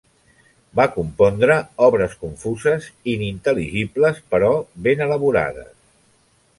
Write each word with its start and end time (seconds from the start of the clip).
Va 0.79 0.85
compondre 0.95 1.57
obres 1.89 2.17
confuses, 2.23 2.89
inintel·ligibles, 3.15 4.25
però 4.33 4.53
ben 4.89 5.09
elaborades. 5.11 5.75